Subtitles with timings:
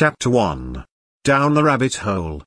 [0.00, 0.82] Chapter 1
[1.24, 2.42] Down the Rabbit Hole.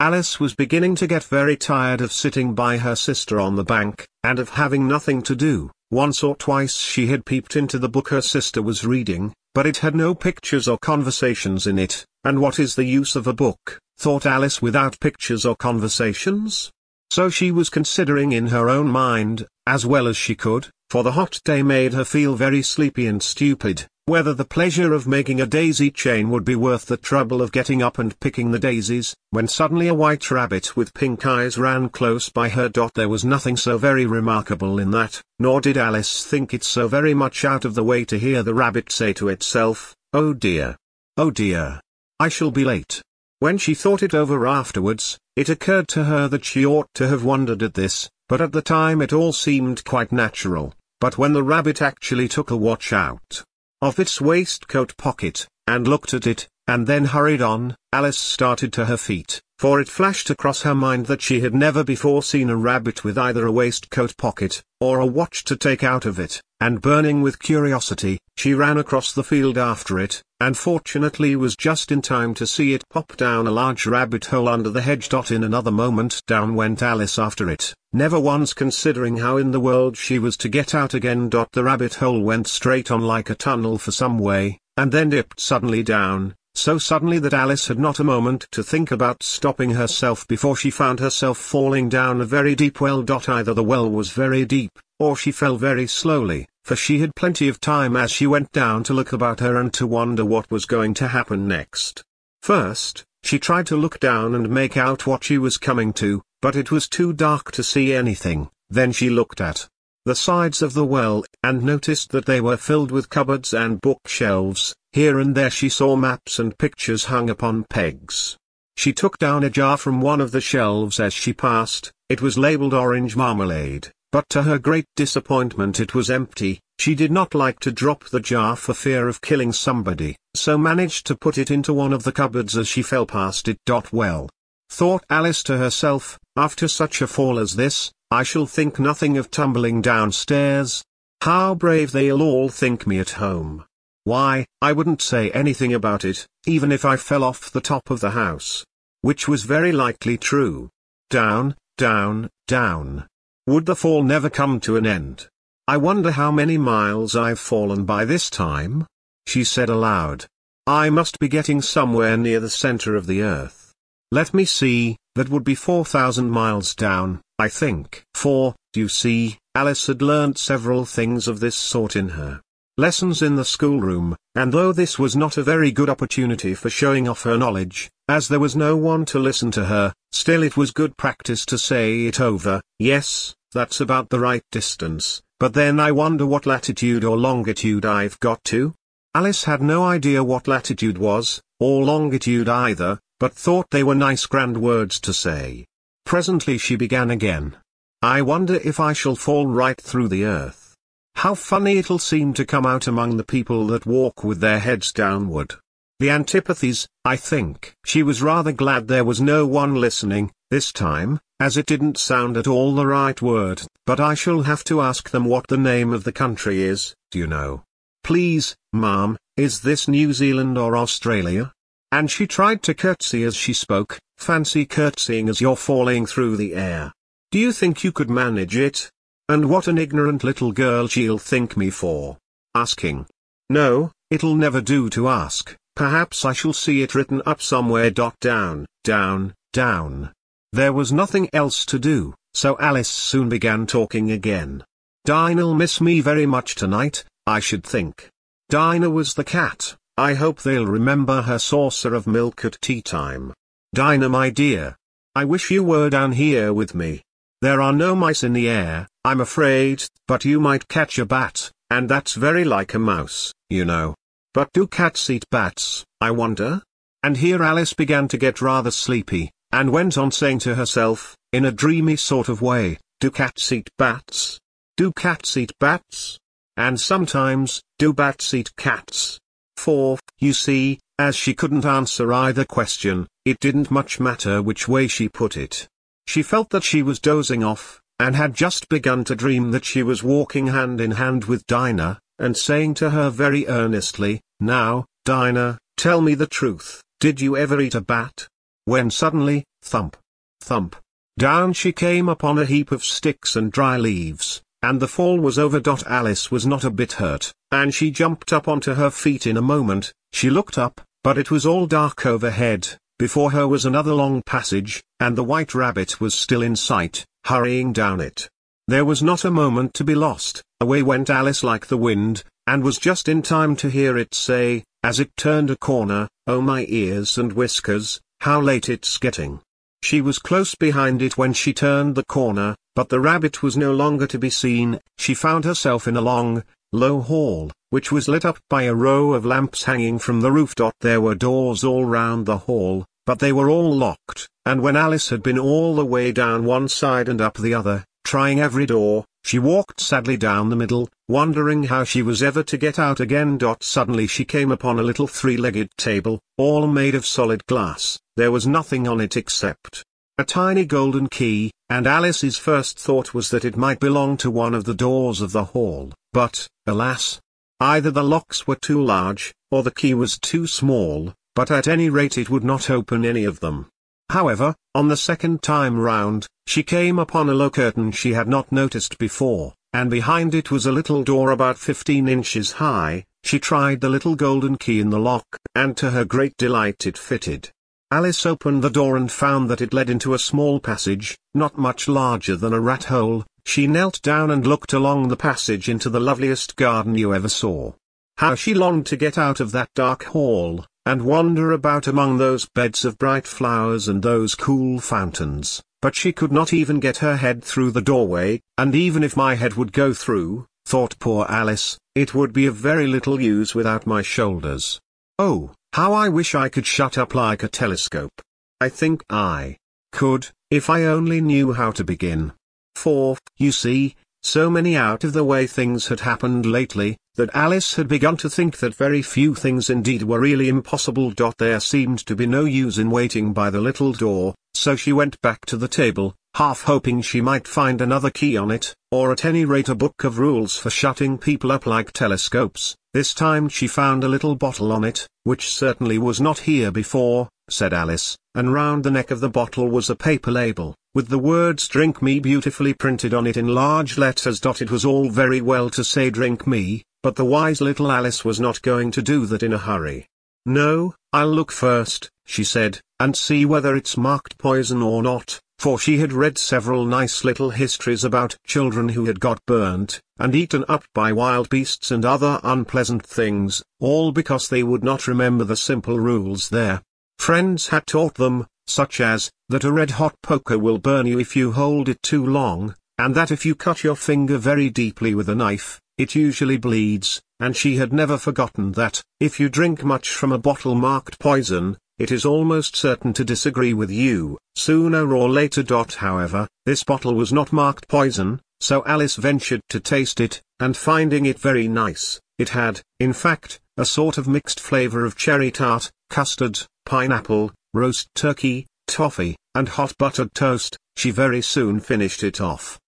[0.00, 4.08] Alice was beginning to get very tired of sitting by her sister on the bank,
[4.24, 5.70] and of having nothing to do.
[5.92, 9.76] Once or twice she had peeped into the book her sister was reading, but it
[9.76, 13.78] had no pictures or conversations in it, and what is the use of a book,
[13.96, 16.72] thought Alice without pictures or conversations?
[17.12, 21.12] So she was considering in her own mind, as well as she could, for the
[21.12, 25.46] hot day made her feel very sleepy and stupid, whether the pleasure of making a
[25.46, 29.46] daisy chain would be worth the trouble of getting up and picking the daisies, when
[29.46, 32.68] suddenly a white rabbit with pink eyes ran close by her.
[32.92, 37.14] There was nothing so very remarkable in that, nor did Alice think it so very
[37.14, 40.76] much out of the way to hear the rabbit say to itself, Oh dear!
[41.16, 41.80] Oh dear!
[42.18, 43.00] I shall be late.
[43.38, 47.22] When she thought it over afterwards, it occurred to her that she ought to have
[47.22, 51.44] wondered at this, but at the time it all seemed quite natural, but when the
[51.44, 53.44] rabbit actually took a watch out,
[53.82, 58.84] of its waistcoat pocket, and looked at it, and then hurried on, Alice started to
[58.84, 62.56] her feet, for it flashed across her mind that she had never before seen a
[62.56, 66.80] rabbit with either a waistcoat pocket, or a watch to take out of it, and
[66.80, 72.00] burning with curiosity, she ran across the field after it, and fortunately was just in
[72.00, 75.08] time to see it pop down a large rabbit hole under the hedge.
[75.30, 79.96] In another moment down went Alice after it, never once considering how in the world
[79.96, 81.28] she was to get out again.
[81.28, 85.40] The rabbit hole went straight on like a tunnel for some way, and then dipped
[85.40, 90.26] suddenly down, so suddenly that Alice had not a moment to think about stopping herself
[90.26, 93.04] before she found herself falling down a very deep well.
[93.28, 97.48] Either the well was very deep, or she fell very slowly, for she had plenty
[97.48, 100.64] of time as she went down to look about her and to wonder what was
[100.64, 102.02] going to happen next.
[102.42, 106.56] First, she tried to look down and make out what she was coming to, but
[106.56, 109.68] it was too dark to see anything, then she looked at
[110.06, 114.74] the sides of the well, and noticed that they were filled with cupboards and bookshelves,
[114.92, 118.38] here and there she saw maps and pictures hung upon pegs.
[118.76, 122.38] She took down a jar from one of the shelves as she passed, it was
[122.38, 123.92] labeled orange marmalade.
[124.12, 128.20] But to her great disappointment it was empty, she did not like to drop the
[128.20, 132.12] jar for fear of killing somebody, so managed to put it into one of the
[132.12, 133.58] cupboards as she fell past it.
[133.92, 134.28] Well,
[134.70, 139.30] thought Alice to herself, after such a fall as this, I shall think nothing of
[139.30, 140.82] tumbling downstairs.
[141.22, 143.64] How brave they'll all think me at home.
[144.04, 148.00] Why, I wouldn't say anything about it, even if I fell off the top of
[148.00, 148.64] the house.
[149.02, 150.70] Which was very likely true.
[151.10, 153.06] Down, down, down.
[153.46, 155.28] Would the fall never come to an end?
[155.66, 158.86] I wonder how many miles I've fallen by this time?
[159.26, 160.26] She said aloud.
[160.66, 163.72] I must be getting somewhere near the center of the earth.
[164.12, 168.02] Let me see, that would be 4,000 miles down, I think.
[168.14, 172.40] For, you see, Alice had learnt several things of this sort in her
[172.76, 177.08] lessons in the schoolroom, and though this was not a very good opportunity for showing
[177.08, 180.70] off her knowledge, as there was no one to listen to her, still it was
[180.70, 185.92] good practice to say it over, yes, that's about the right distance, but then I
[185.92, 188.74] wonder what latitude or longitude I've got to?
[189.14, 194.26] Alice had no idea what latitude was, or longitude either, but thought they were nice
[194.26, 195.66] grand words to say.
[196.04, 197.56] Presently she began again.
[198.02, 200.74] I wonder if I shall fall right through the earth.
[201.16, 204.92] How funny it'll seem to come out among the people that walk with their heads
[204.92, 205.56] downward.
[206.00, 207.74] The antipathies, I think.
[207.84, 212.38] She was rather glad there was no one listening, this time, as it didn't sound
[212.38, 215.92] at all the right word, but I shall have to ask them what the name
[215.92, 217.64] of the country is, do you know?
[218.02, 221.52] Please, ma'am, is this New Zealand or Australia?
[221.92, 226.54] And she tried to curtsy as she spoke, fancy curtsying as you're falling through the
[226.54, 226.94] air.
[227.30, 228.90] Do you think you could manage it?
[229.28, 232.16] And what an ignorant little girl she'll think me for.
[232.54, 233.04] Asking.
[233.50, 237.90] No, it'll never do to ask, perhaps I shall see it written up somewhere.
[237.90, 240.12] Down, down, down.
[240.52, 244.64] There was nothing else to do, so Alice soon began talking again.
[245.04, 248.08] Dinah'll miss me very much tonight, I should think.
[248.48, 253.32] Dinah was the cat, I hope they'll remember her saucer of milk at tea time.
[253.74, 254.76] Dinah my dear.
[255.14, 257.02] I wish you were down here with me.
[257.42, 261.50] There are no mice in the air, I'm afraid, but you might catch a bat,
[261.70, 263.94] and that's very like a mouse, you know.
[264.32, 266.62] But do cats eat bats, I wonder?
[267.02, 271.44] And here Alice began to get rather sleepy, and went on saying to herself, in
[271.44, 274.38] a dreamy sort of way, do cats eat bats?
[274.76, 276.18] Do cats eat bats?
[276.56, 279.18] And sometimes, do bats eat cats?
[279.56, 284.86] For, you see, as she couldn't answer either question, it didn't much matter which way
[284.86, 285.66] she put it.
[286.06, 289.82] She felt that she was dozing off, and had just begun to dream that she
[289.82, 295.58] was walking hand in hand with Dinah, and saying to her very earnestly, Now, Dinah,
[295.76, 298.28] tell me the truth, did you ever eat a bat?
[298.66, 299.96] When suddenly, thump,
[300.40, 300.76] thump,
[301.18, 305.38] down she came upon a heap of sticks and dry leaves, and the fall was
[305.38, 305.60] over.
[305.86, 309.42] Alice was not a bit hurt, and she jumped up onto her feet in a
[309.42, 314.22] moment, she looked up, but it was all dark overhead, before her was another long
[314.22, 318.28] passage, and the white rabbit was still in sight, hurrying down it.
[318.70, 322.62] There was not a moment to be lost, away went Alice like the wind, and
[322.62, 326.66] was just in time to hear it say, as it turned a corner, Oh my
[326.68, 329.40] ears and whiskers, how late it's getting.
[329.82, 333.74] She was close behind it when she turned the corner, but the rabbit was no
[333.74, 338.24] longer to be seen, she found herself in a long, low hall, which was lit
[338.24, 340.54] up by a row of lamps hanging from the roof.
[340.80, 345.08] There were doors all round the hall, but they were all locked, and when Alice
[345.08, 349.04] had been all the way down one side and up the other, trying every door,
[349.24, 353.38] she walked sadly down the middle, wondering how she was ever to get out again.
[353.60, 358.46] Suddenly she came upon a little three-legged table, all made of solid glass, there was
[358.46, 359.84] nothing on it except
[360.20, 364.52] a tiny golden key, and Alice's first thought was that it might belong to one
[364.52, 367.18] of the doors of the hall, but, alas!
[367.58, 371.88] Either the locks were too large, or the key was too small, but at any
[371.88, 373.70] rate it would not open any of them.
[374.10, 378.50] However, on the second time round, she came upon a low curtain she had not
[378.50, 383.80] noticed before, and behind it was a little door about 15 inches high, she tried
[383.80, 385.24] the little golden key in the lock,
[385.54, 387.50] and to her great delight it fitted.
[387.92, 391.86] Alice opened the door and found that it led into a small passage, not much
[391.86, 396.00] larger than a rat hole, she knelt down and looked along the passage into the
[396.00, 397.74] loveliest garden you ever saw.
[398.16, 402.48] How she longed to get out of that dark hall, and wander about among those
[402.54, 407.16] beds of bright flowers and those cool fountains, but she could not even get her
[407.16, 411.78] head through the doorway, and even if my head would go through, thought poor Alice,
[411.94, 414.80] it would be of very little use without my shoulders.
[415.18, 418.22] Oh, how I wish I could shut up like a telescope.
[418.60, 419.56] I think I
[419.92, 422.32] could, if I only knew how to begin.
[422.74, 428.30] For, you see, so many out-of-the-way things had happened lately, that Alice had begun to
[428.30, 431.12] think that very few things indeed were really impossible.
[431.38, 435.20] There seemed to be no use in waiting by the little door, so she went
[435.20, 439.24] back to the table, half hoping she might find another key on it, or at
[439.24, 442.76] any rate a book of rules for shutting people up like telescopes.
[442.92, 447.28] This time she found a little bottle on it, which certainly was not here before,
[447.48, 451.18] said Alice, and round the neck of the bottle was a paper label, with the
[451.18, 454.40] words drink me beautifully printed on it in large letters.
[454.44, 458.40] It was all very well to say drink me, but the wise little Alice was
[458.40, 460.06] not going to do that in a hurry.
[460.44, 465.78] No, I'll look first, she said, and see whether it's marked poison or not, for
[465.78, 470.64] she had read several nice little histories about children who had got burnt, and eaten
[470.68, 475.56] up by wild beasts and other unpleasant things, all because they would not remember the
[475.56, 476.82] simple rules their
[477.18, 481.52] friends had taught them, such as, that a red-hot poker will burn you if you
[481.52, 485.34] hold it too long, and that if you cut your finger very deeply with a
[485.34, 490.32] knife, it usually bleeds, and she had never forgotten that, if you drink much from
[490.32, 495.62] a bottle marked poison, it is almost certain to disagree with you, sooner or later.
[495.98, 501.26] However, this bottle was not marked poison, so Alice ventured to taste it, and finding
[501.26, 505.90] it very nice, it had, in fact, a sort of mixed flavor of cherry tart,
[506.10, 512.78] custard, pineapple, roast turkey, toffee, and hot buttered toast, she very soon finished it off.